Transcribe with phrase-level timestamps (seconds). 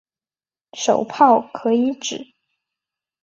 [0.73, 2.33] 手炮可以指